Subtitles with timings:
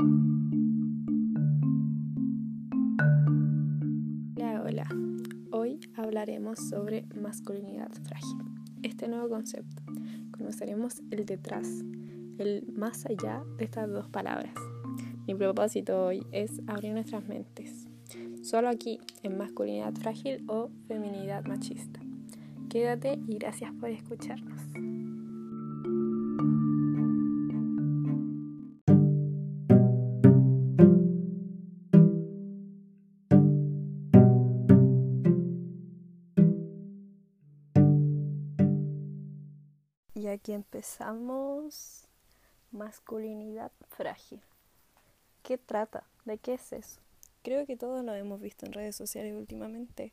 [0.00, 0.22] Hola,
[4.64, 4.88] hola.
[5.52, 8.38] Hoy hablaremos sobre masculinidad frágil.
[8.82, 9.82] Este nuevo concepto.
[10.36, 11.68] Conoceremos el detrás,
[12.38, 14.54] el más allá de estas dos palabras.
[15.28, 17.86] Mi propósito hoy es abrir nuestras mentes.
[18.42, 22.00] Solo aquí, en masculinidad frágil o feminidad machista.
[22.68, 24.63] Quédate y gracias por escucharnos.
[40.34, 42.02] Aquí empezamos.
[42.70, 44.40] Masculinidad frágil.
[45.42, 46.04] ¿Qué trata?
[46.24, 47.00] ¿De qué es eso?
[47.42, 50.12] Creo que todos lo hemos visto en redes sociales últimamente.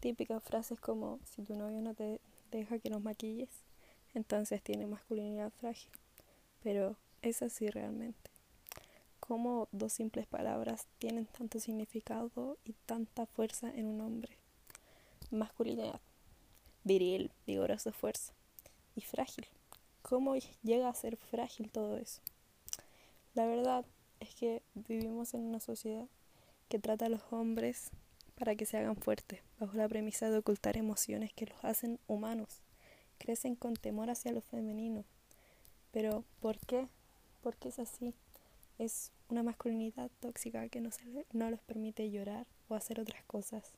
[0.00, 2.20] Típicas frases como si tu novio no te
[2.50, 3.50] deja que nos maquilles,
[4.14, 5.90] entonces tiene masculinidad frágil.
[6.62, 8.30] Pero es así realmente.
[9.20, 14.36] ¿Cómo dos simples palabras tienen tanto significado y tanta fuerza en un hombre?
[15.30, 16.00] Masculinidad.
[16.82, 18.32] Viril, vigoroso, fuerza
[18.96, 19.46] y frágil.
[20.02, 22.20] ¿Cómo llega a ser frágil todo eso?
[23.34, 23.84] La verdad
[24.18, 26.08] es que vivimos en una sociedad
[26.68, 27.90] que trata a los hombres
[28.36, 32.62] para que se hagan fuertes, bajo la premisa de ocultar emociones que los hacen humanos.
[33.18, 35.04] Crecen con temor hacia lo femenino.
[35.90, 36.88] Pero ¿por qué?
[37.42, 38.14] ¿Por qué es así?
[38.78, 43.72] Es una masculinidad tóxica que no, se no les permite llorar o hacer otras cosas.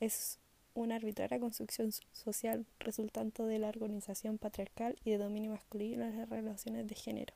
[0.00, 0.38] Es
[0.74, 6.28] una arbitraria construcción social resultante de la organización patriarcal y de dominio masculino en las
[6.28, 7.34] relaciones de género.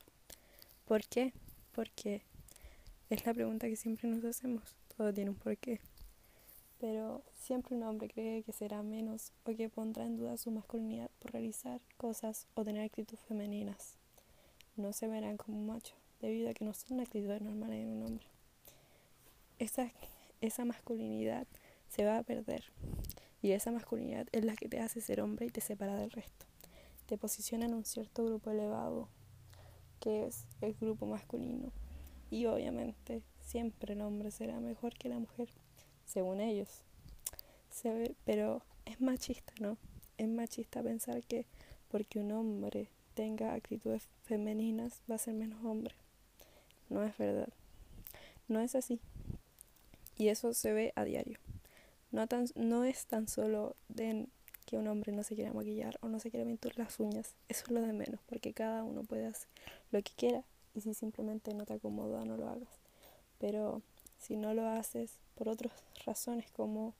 [0.85, 1.33] ¿Por qué?
[1.73, 2.23] Porque
[3.09, 4.75] es la pregunta que siempre nos hacemos.
[4.95, 5.79] Todo tiene un porqué.
[6.79, 11.09] Pero siempre un hombre cree que será menos o que pondrá en duda su masculinidad
[11.19, 13.95] por realizar cosas o tener actitudes femeninas.
[14.75, 18.27] No se verán como macho, debido a que no son actitudes normales en un hombre.
[19.57, 19.91] Esa,
[20.39, 21.47] esa masculinidad
[21.89, 22.65] se va a perder
[23.47, 26.45] y esa masculinidad es la que te hace ser hombre y te separa del resto.
[27.05, 29.07] Te posiciona en un cierto grupo elevado,
[30.01, 31.71] que es el grupo masculino.
[32.29, 35.47] Y obviamente siempre el hombre será mejor que la mujer,
[36.05, 36.81] según ellos.
[37.69, 39.77] Se ve, pero es machista, ¿no?
[40.17, 41.45] Es machista pensar que
[41.87, 45.95] porque un hombre tenga actitudes femeninas va a ser menos hombre.
[46.89, 47.47] No es verdad.
[48.49, 48.99] No es así.
[50.17, 51.39] Y eso se ve a diario.
[52.17, 54.25] No, tan, no es tan solo de
[54.65, 57.35] que un hombre no se quiera maquillar o no se quiera pintar las uñas.
[57.47, 59.47] Eso es lo de menos, porque cada uno puede hacer
[59.91, 62.79] lo que quiera y si simplemente no te acomoda, no lo hagas.
[63.37, 63.83] Pero
[64.17, 65.71] si no lo haces por otras
[66.07, 66.95] razones como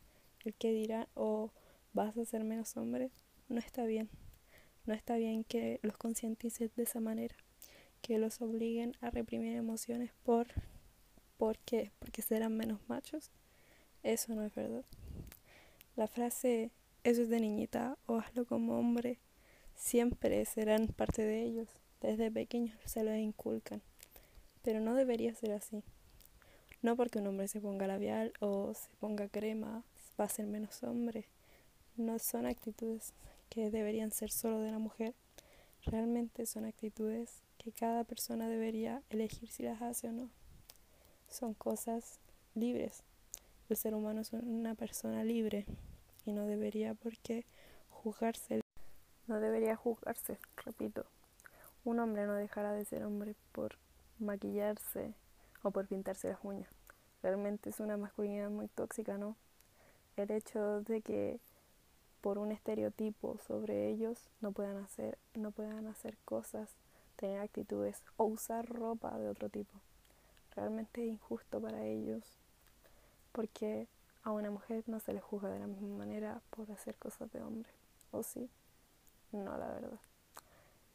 [0.46, 1.50] el que dirá o
[1.94, 3.10] vas a ser menos hombre,
[3.50, 4.10] no está bien.
[4.86, 7.36] No está bien que los concientices de esa manera,
[8.04, 10.46] que los obliguen a reprimir emociones por
[11.40, 11.90] ¿por qué?
[11.98, 13.32] Porque serán menos machos.
[14.04, 14.86] Eso no es verdad.
[15.98, 16.70] La frase
[17.04, 19.18] eso es de niñita o hazlo como hombre
[19.74, 21.70] siempre serán parte de ellos.
[22.02, 23.82] Desde pequeños se lo inculcan.
[24.62, 25.84] Pero no debería ser así.
[26.84, 29.84] No porque un hombre se ponga labial o se ponga crema
[30.22, 31.26] va a ser menos hombre.
[31.96, 33.14] No son actitudes
[33.50, 35.16] que deberían ser solo de la mujer.
[35.82, 40.30] Realmente son actitudes que cada persona debería elegir si las hace o no.
[41.28, 42.20] Son cosas
[42.54, 43.02] libres
[43.70, 45.66] el ser humano es una persona libre
[46.28, 47.46] y no debería por qué
[47.90, 48.62] juzgarse.
[49.28, 51.06] No debería juzgarse, repito.
[51.84, 53.78] Un hombre no dejará de ser hombre por
[54.20, 55.14] maquillarse
[55.64, 56.70] o por pintarse las uñas.
[57.24, 59.36] Realmente es una masculinidad muy tóxica, ¿no?
[60.18, 61.40] El hecho de que
[62.22, 66.70] por un estereotipo sobre ellos no puedan hacer, no puedan hacer cosas,
[67.16, 69.74] tener actitudes o usar ropa de otro tipo.
[70.56, 72.24] Realmente es injusto para ellos
[73.32, 73.88] porque
[74.28, 77.42] a una mujer no se le juzga de la misma manera por hacer cosas de
[77.42, 77.70] hombre.
[78.12, 78.50] ¿O sí?
[79.32, 80.00] No, la verdad.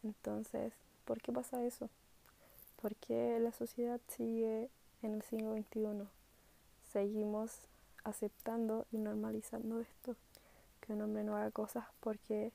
[0.03, 0.75] Entonces,
[1.07, 1.89] ¿por qué pasa eso?
[2.83, 4.69] ¿Por qué la sociedad sigue
[5.01, 6.07] en el siglo XXI?
[6.93, 7.53] Seguimos
[8.05, 10.15] aceptando y normalizando esto,
[10.83, 12.53] que un hombre no haga cosas porque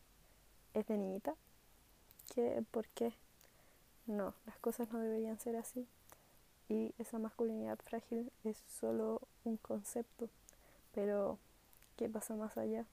[0.75, 1.33] es de niñita.
[2.35, 2.63] ¿Qué?
[2.69, 3.13] ¿Por qué?
[4.05, 5.87] No, las cosas no deberían ser así
[6.69, 10.29] y esa masculinidad frágil es solo un concepto,
[10.97, 11.37] pero
[11.95, 12.87] ¿qué pasa más allá?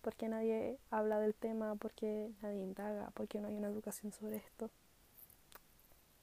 [0.00, 1.74] ¿Por qué nadie habla del tema?
[1.74, 3.10] ¿Por qué nadie indaga?
[3.14, 4.70] ¿Por qué no hay una educación sobre esto?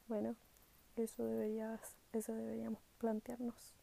[0.08, 0.38] Bueno,
[0.96, 1.78] eso, debería,
[2.14, 3.74] eso deberíamos plantearnos.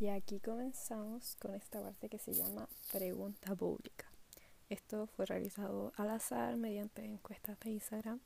[0.00, 4.11] Y aquí comenzamos con esta parte que se llama pregunta pública.
[4.72, 8.20] Esto fue realizado al azar mediante encuestas de Instagram.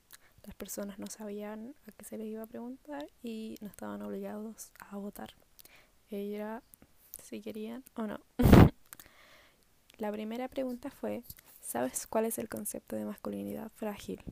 [0.45, 4.71] Las personas no sabían a qué se les iba a preguntar y no estaban obligados
[4.79, 5.35] a votar.
[6.09, 6.63] Era
[7.21, 8.21] si querían o no.
[9.99, 11.25] La primera pregunta fue,
[11.63, 14.23] ¿sabes cuál es el concepto de masculinidad frágil?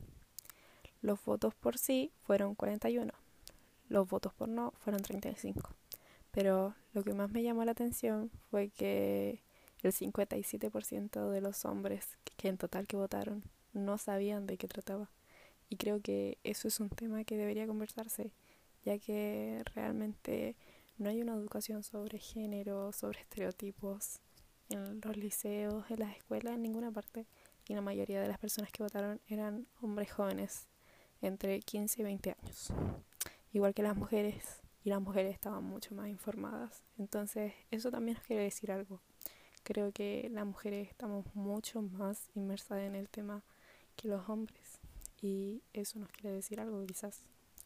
[1.01, 3.11] Los votos por sí fueron 41,
[3.89, 5.69] los votos por no fueron 35.
[6.31, 9.43] Pero lo que más me llamó la atención fue que
[9.87, 13.43] el 57% de los hombres que en total que votaron
[13.73, 15.09] no sabían de qué trataba.
[15.69, 18.31] Y creo que eso es un tema que debería conversarse,
[18.83, 20.55] ya que realmente
[20.97, 24.19] no hay una educación sobre género, sobre estereotipos
[24.69, 27.25] en los liceos, en las escuelas, en ninguna parte.
[27.67, 30.67] Y la mayoría de las personas que votaron eran hombres jóvenes,
[31.21, 32.73] entre 15 y 20 años.
[33.51, 36.83] Igual que las mujeres, y las mujeres estaban mucho más informadas.
[36.99, 39.01] Entonces, eso también nos quiere decir algo.
[39.65, 43.41] Creo que las mujeres estamos mucho más inmersas en el tema
[43.95, 44.77] que los hombres.
[45.23, 47.23] Y eso nos quiere decir algo, quizás,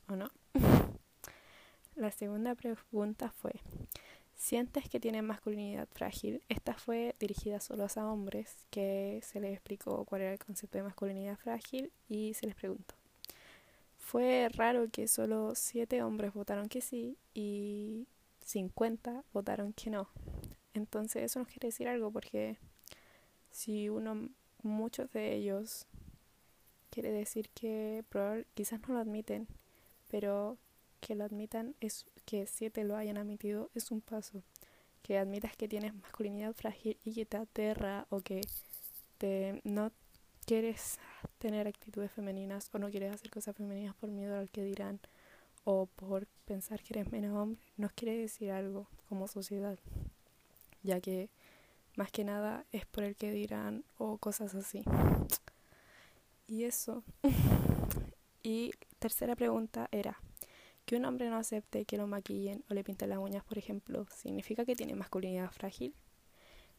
[0.07, 0.31] ¿o no?
[1.95, 3.51] La segunda pregunta fue,
[4.37, 6.41] ¿sientes que tienes masculinidad frágil?
[6.47, 10.85] Esta fue dirigida solo a hombres, que se les explicó cuál era el concepto de
[10.85, 12.95] masculinidad frágil y se les preguntó.
[13.97, 18.07] Fue raro que solo 7 hombres votaron que sí y
[18.45, 20.07] 50 votaron que no.
[20.79, 22.57] Entonces eso nos quiere decir algo porque
[23.51, 24.29] si uno,
[24.63, 25.87] muchos de ellos,
[26.89, 28.03] quiere decir que
[28.53, 29.47] quizás no lo admiten,
[30.09, 30.57] pero
[31.01, 34.41] que lo admitan es que siete lo hayan admitido es un paso.
[35.01, 38.41] Que admitas que tienes masculinidad frágil y que te aterra o que
[39.17, 39.91] te, no
[40.45, 40.97] quieres
[41.39, 44.99] tener actitudes femeninas o no quieres hacer cosas femeninas por miedo al que dirán
[45.63, 49.77] o por pensar que eres menos hombre, nos quiere decir algo como sociedad,
[50.83, 51.29] ya que
[51.95, 54.83] más que nada es por el que dirán o cosas así.
[56.47, 57.03] Y eso.
[58.43, 60.17] y tercera pregunta era,
[60.85, 64.07] que un hombre no acepte que lo maquillen o le pinten las uñas, por ejemplo,
[64.15, 65.93] ¿significa que tiene masculinidad frágil?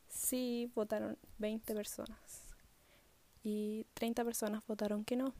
[0.08, 2.42] Sí, votaron 20 personas
[3.44, 5.32] y 30 personas votaron que no.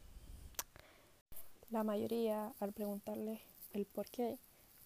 [1.71, 3.41] La mayoría, al preguntarle
[3.73, 4.39] el por qué,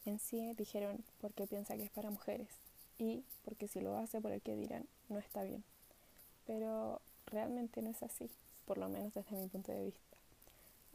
[0.05, 2.49] en sí dijeron porque piensa que es para mujeres
[2.99, 5.65] y porque si lo hace por el que dirán no está bien.
[6.47, 8.31] Pero realmente no es así,
[8.67, 10.01] por lo menos desde mi punto de vista.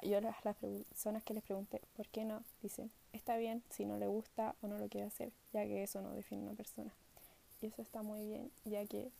[0.01, 3.97] Yo a las personas que les pregunté por qué no, dicen, está bien si no
[3.97, 6.93] le gusta o no lo quiere hacer, ya que eso no define una persona.
[7.61, 9.11] Y eso está muy bien, ya que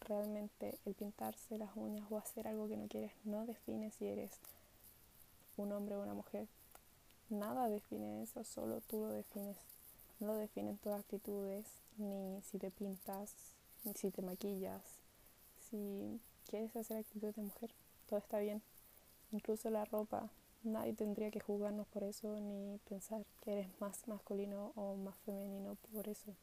[0.00, 4.30] realmente el pintarse las uñas o hacer algo que no quieres no define si eres
[5.56, 6.46] un hombre o una mujer.
[7.30, 9.56] Nada define eso, solo tú lo defines.
[10.20, 11.66] No definen tus actitudes,
[11.98, 13.34] ni si te pintas,
[13.84, 14.82] ni si te maquillas.
[15.70, 17.70] Si quieres hacer actitudes de mujer,
[18.08, 18.62] todo está bien
[19.32, 20.28] incluso la ropa.
[20.62, 25.76] Nadie tendría que juzgarnos por eso ni pensar que eres más masculino o más femenino
[25.92, 26.34] por eso.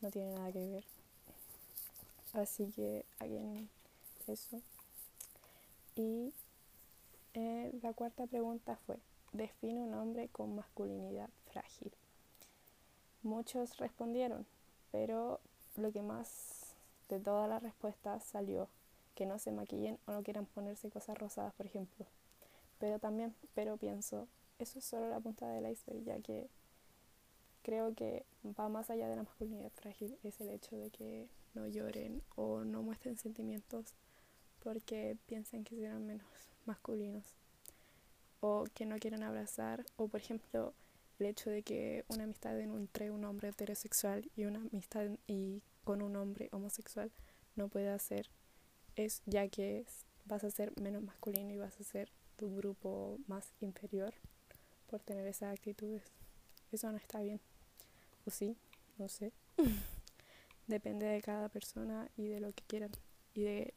[0.00, 0.84] No tiene nada que ver.
[2.32, 3.68] Así que alguien
[4.28, 4.60] eso.
[5.96, 6.32] Y
[7.34, 8.96] eh, la cuarta pregunta fue,
[9.32, 11.92] define un hombre con masculinidad frágil.
[13.22, 14.46] Muchos respondieron,
[14.92, 15.40] pero
[15.76, 16.74] lo que más
[17.08, 18.68] de todas las respuestas salió
[19.14, 22.06] que no se maquillen o no quieran ponerse cosas rosadas, por ejemplo.
[22.78, 24.26] Pero también, pero pienso,
[24.58, 26.48] eso es solo la punta del iceberg, ya que
[27.62, 28.24] creo que
[28.58, 32.64] va más allá de la masculinidad frágil, es el hecho de que no lloren o
[32.64, 33.94] no muestren sentimientos
[34.62, 36.26] porque piensan que serán menos
[36.66, 37.24] masculinos
[38.40, 40.72] o que no quieren abrazar o por ejemplo
[41.20, 46.02] el hecho de que una amistad entre un hombre heterosexual y una amistad y con
[46.02, 47.10] un hombre homosexual
[47.56, 48.30] no puede hacer
[48.96, 49.84] es ya que
[50.24, 54.14] vas a ser menos masculino y vas a ser tu grupo más inferior
[54.88, 56.02] por tener esas actitudes.
[56.72, 57.40] Eso no está bien.
[58.26, 58.56] ¿O sí?
[58.98, 59.32] No sé.
[60.66, 62.90] Depende de cada persona y de lo que quieran
[63.34, 63.74] y de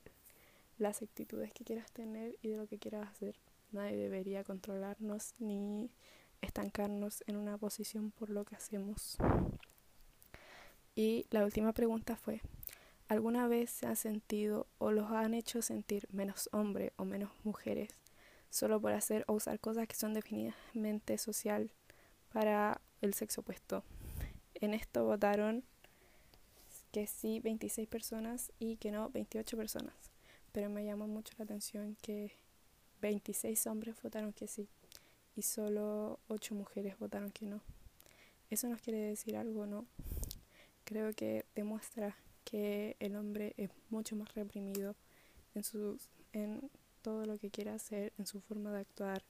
[0.77, 3.35] las actitudes que quieras tener y de lo que quieras hacer.
[3.71, 5.89] Nadie debería controlarnos ni
[6.43, 9.17] estancarnos en una posición por lo que hacemos.
[10.95, 12.41] Y la última pregunta fue,
[13.13, 17.91] ¿Alguna vez se han sentido o los han hecho sentir menos hombre o menos mujeres
[18.49, 21.69] solo por hacer o usar cosas que son definitivamente social
[22.31, 23.83] para el sexo opuesto?
[24.55, 25.63] En esto votaron
[26.91, 29.93] que sí 26 personas y que no 28 personas.
[30.51, 32.31] Pero me llamó mucho la atención que
[33.01, 34.67] 26 hombres votaron que sí
[35.35, 37.61] y solo 8 mujeres votaron que no.
[38.49, 39.85] Eso nos quiere decir algo, ¿no?
[40.83, 44.95] Creo que demuestra que el hombre es mucho más reprimido
[45.55, 46.69] en, sus, en
[47.01, 49.23] todo lo que quiere hacer, en su forma de actuar,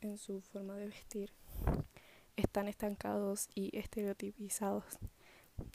[0.00, 1.32] en su forma de vestir,
[2.36, 4.84] están estancados y estereotipizados,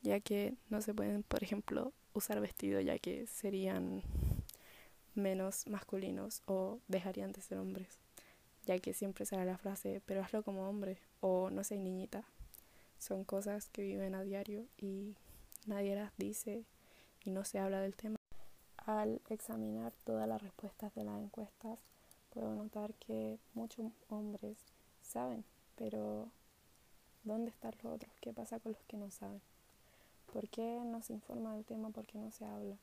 [0.02, 4.04] ya que no se pueden, por ejemplo, usar vestido, ya que serían
[5.16, 8.00] menos masculinos o dejarían de ser hombres,
[8.68, 12.26] ya que siempre será la frase, pero hazlo como hombre o no sé, niñita.
[13.00, 15.16] Son cosas que viven a diario y
[15.66, 16.66] nadie las dice
[17.24, 18.18] y no se habla del tema.
[18.86, 21.80] Al examinar todas las respuestas de las encuestas,
[22.30, 24.58] puedo notar que muchos hombres
[25.02, 25.46] saben,
[25.78, 26.30] pero
[27.24, 28.12] ¿dónde están los otros?
[28.20, 29.42] ¿Qué pasa con los que no saben?
[30.34, 31.90] ¿Por qué no se informa del tema?
[31.90, 32.76] ¿Por qué no se habla?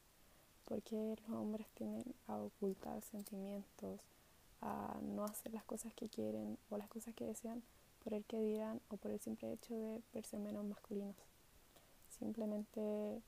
[0.65, 4.01] ¿Por qué los hombres tienden a ocultar sentimientos,
[4.61, 7.63] a no hacer las cosas que quieren o las cosas que desean
[8.03, 11.17] por el que dirán o por el simple hecho de verse menos masculinos?
[12.19, 13.23] Simplemente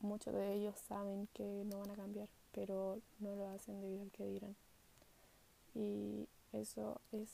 [0.00, 4.10] muchos de ellos saben que no van a cambiar, pero no lo hacen debido al
[4.10, 4.56] que dirán.
[5.74, 7.28] Y eso es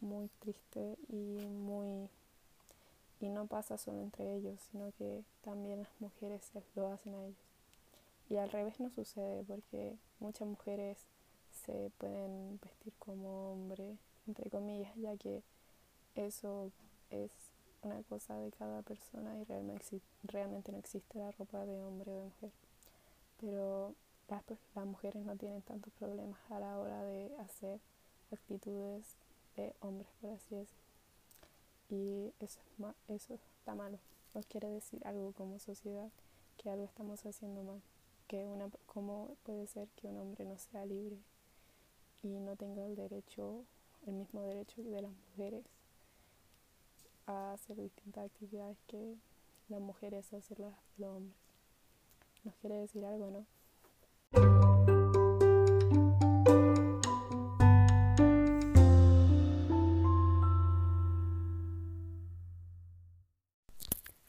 [0.00, 2.08] muy triste y muy
[3.22, 6.42] y no pasa solo entre ellos, sino que también las mujeres
[6.74, 7.36] lo hacen a ellos.
[8.28, 10.98] Y al revés no sucede porque muchas mujeres
[11.64, 15.42] se pueden vestir como hombre, entre comillas, ya que
[16.14, 16.70] eso
[17.10, 17.30] es
[17.82, 22.24] una cosa de cada persona y realmente, no existe la ropa de hombre o de
[22.24, 22.52] mujer.
[23.40, 23.94] Pero
[24.28, 24.42] las,
[24.74, 27.80] las mujeres no tienen tantos problemas a la hora de hacer
[28.32, 29.16] actitudes
[29.56, 30.82] de hombres, por así decirlo.
[31.90, 32.60] Y eso,
[33.08, 33.98] es eso está malo.
[34.34, 36.10] Nos quiere decir algo como sociedad,
[36.56, 37.82] que algo estamos haciendo mal.
[38.28, 41.18] Que una, ¿Cómo puede ser que un hombre no sea libre
[42.22, 43.64] y no tenga el derecho,
[44.06, 45.64] el mismo derecho de las mujeres
[47.26, 49.16] a hacer distintas actividades que
[49.68, 50.58] las mujeres hacen
[50.98, 51.36] los hombres?
[52.44, 53.46] Nos quiere decir algo, ¿no?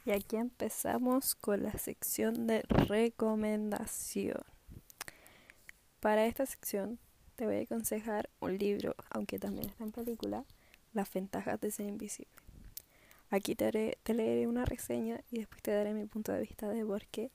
[0.06, 4.44] Y aquí empezamos con la sección de recomendación.
[6.02, 7.00] Para esta sección
[7.44, 10.46] te voy a aconsejar un libro, aunque también está en película,
[10.94, 12.32] Las ventajas de ser invisible.
[13.32, 13.70] Aquí te,
[14.14, 17.32] leeré una reseña y después te daré mi punto de vista de por qué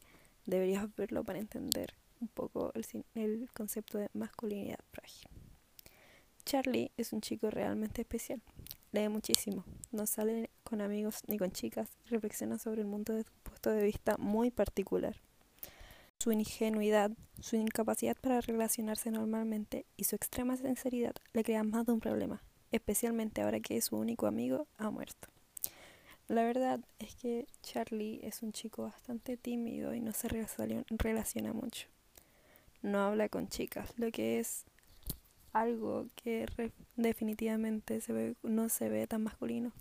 [0.46, 2.86] deberías verlo para entender un poco el,
[3.16, 5.28] el concepto de masculinidad frágil.
[6.46, 8.40] Charlie es un chico realmente especial.
[8.92, 9.62] Lee muchísimo,
[9.92, 13.84] no sale con amigos ni con chicas reflexiona sobre el mundo desde un punto de
[13.84, 15.20] vista muy particular.
[16.20, 21.92] Su ingenuidad, su incapacidad para relacionarse normalmente y su extrema sinceridad le crean más de
[21.92, 25.28] un problema, especialmente ahora que su único amigo ha muerto.
[26.26, 31.87] La verdad es que Charlie es un chico bastante tímido y no se relaciona mucho.
[32.82, 34.64] No habla con chicas, lo que es
[35.52, 36.46] algo que
[36.96, 38.00] definitivamente
[38.42, 39.72] no se ve tan masculino.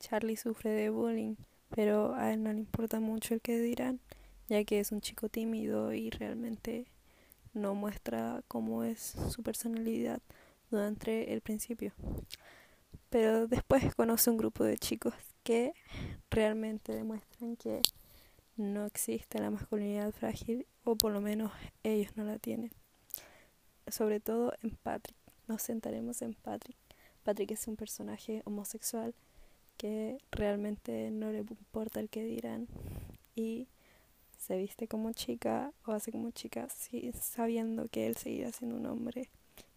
[0.00, 1.36] Charlie sufre de bullying,
[1.70, 4.00] pero a él no le importa mucho el que dirán,
[4.48, 6.86] ya que es un chico tímido y realmente
[7.54, 10.20] no muestra cómo es su personalidad
[10.70, 11.92] durante el principio.
[13.10, 15.72] Pero después conoce un grupo de chicos que
[16.30, 17.82] realmente demuestran que
[18.56, 22.70] no existe la masculinidad frágil o por lo menos ellos no la tienen
[23.88, 25.16] sobre todo en Patrick.
[25.46, 26.76] Nos sentaremos en Patrick.
[27.22, 29.14] Patrick es un personaje homosexual
[29.76, 32.66] que realmente no le importa el que dirán
[33.34, 33.68] y
[34.46, 36.68] se viste como chica o hace como chica
[37.20, 39.28] sabiendo que él seguirá siendo un hombre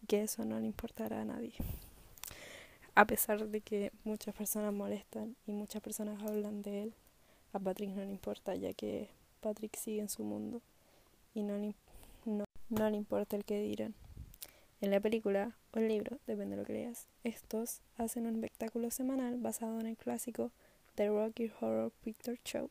[0.03, 1.53] y que eso no le importará a nadie.
[2.93, 6.93] A pesar de que muchas personas molestan y muchas personas hablan de él,
[7.51, 9.09] a Patrick no le importa ya que
[9.41, 10.61] Patrick sigue en su mundo
[11.33, 11.73] y no le,
[12.25, 13.95] no, no le importa el que dirán.
[14.81, 18.91] En la película o el libro, depende de lo que leas, estos hacen un espectáculo
[18.91, 20.51] semanal basado en el clásico
[20.93, 22.69] The Rocky Horror Picture Show.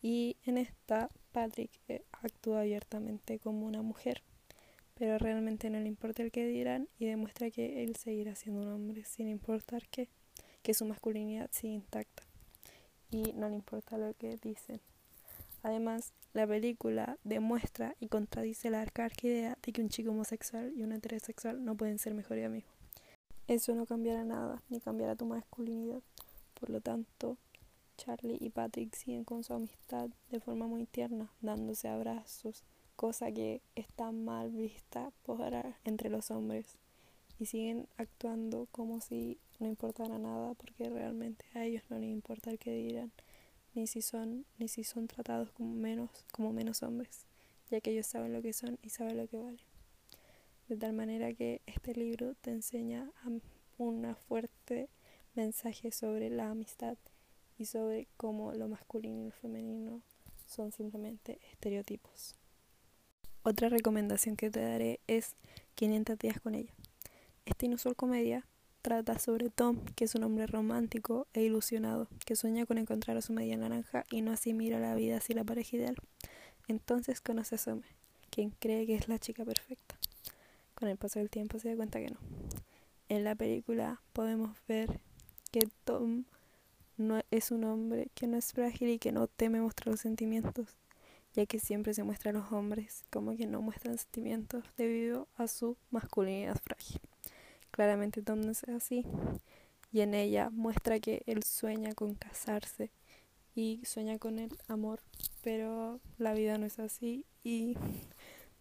[0.00, 4.22] Y en esta, Patrick eh, actúa abiertamente como una mujer,
[4.94, 8.68] pero realmente no le importa el que dirán y demuestra que él seguirá siendo un
[8.68, 10.08] hombre sin importar que,
[10.62, 12.22] que su masculinidad sigue intacta.
[13.10, 14.80] Y no le importa lo que dicen.
[15.62, 20.82] Además, la película demuestra y contradice la arcaica idea de que un chico homosexual y
[20.82, 22.70] un heterosexual no pueden ser mejores amigos.
[23.48, 26.00] Eso no cambiará nada, ni cambiará tu masculinidad.
[26.54, 27.36] Por lo tanto,
[28.00, 32.64] Charlie y Patrick siguen con su amistad de forma muy tierna, dándose abrazos,
[32.96, 35.42] cosa que está mal vista por
[35.84, 36.78] entre los hombres,
[37.38, 42.50] y siguen actuando como si no importara nada, porque realmente a ellos no les importa
[42.50, 43.12] el que dirán
[43.74, 47.26] ni si son, ni si son tratados como menos, como menos hombres,
[47.70, 49.60] ya que ellos saben lo que son y saben lo que valen.
[50.68, 53.10] De tal manera que este libro te enseña
[53.76, 54.88] un fuerte
[55.34, 56.96] mensaje sobre la amistad
[57.60, 60.00] y sobre cómo lo masculino y lo femenino
[60.46, 62.34] son simplemente estereotipos.
[63.42, 65.36] Otra recomendación que te daré es
[65.74, 66.72] 500 días con ella.
[67.44, 68.46] Esta inusual comedia
[68.80, 73.22] trata sobre Tom, que es un hombre romántico e ilusionado, que sueña con encontrar a
[73.22, 75.96] su media naranja y no así mira la vida así la pareja ideal.
[76.66, 77.90] Entonces conoce a Summer,
[78.30, 79.98] quien cree que es la chica perfecta.
[80.74, 82.20] Con el paso del tiempo se da cuenta que no.
[83.10, 85.00] En la película podemos ver
[85.50, 86.24] que Tom
[87.00, 90.76] no es un hombre que no es frágil y que no teme mostrar los sentimientos,
[91.32, 95.48] ya que siempre se muestra a los hombres como que no muestran sentimientos debido a
[95.48, 97.00] su masculinidad frágil.
[97.70, 99.06] Claramente Tom no es así
[99.92, 102.90] y en ella muestra que él sueña con casarse
[103.54, 105.00] y sueña con el amor,
[105.42, 107.76] pero la vida no es así y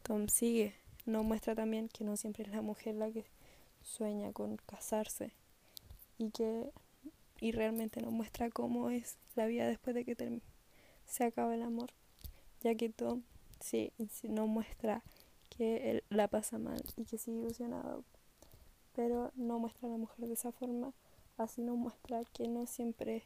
[0.03, 0.75] Tom sigue.
[1.05, 3.25] No muestra también que no siempre es la mujer la que
[3.81, 5.34] sueña con casarse
[6.17, 6.72] y que
[7.39, 10.41] y realmente no muestra cómo es la vida después de que
[11.05, 11.91] se acaba el amor,
[12.62, 13.24] ya que Tom
[13.60, 13.91] sí,
[14.24, 15.03] no muestra
[15.50, 18.03] que él la pasa mal y que sigue ilusionado
[19.00, 20.93] pero no muestra a la mujer de esa forma,
[21.38, 23.24] así no muestra que no siempre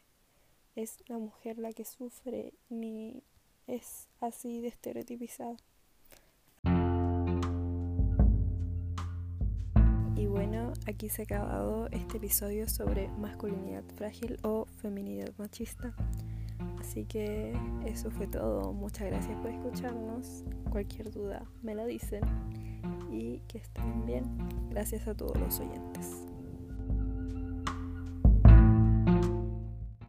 [0.76, 3.24] es la mujer la que sufre ni
[3.66, 5.58] es así de estereotipizada.
[10.88, 15.94] Aquí se ha acabado este episodio sobre masculinidad frágil o feminidad machista.
[16.80, 17.54] Así que
[17.86, 18.74] eso fue todo.
[18.74, 20.44] Muchas gracias por escucharnos.
[20.70, 22.22] Cualquier duda me la dicen
[23.12, 24.24] y que estén bien.
[24.70, 26.23] Gracias a todos los oyentes.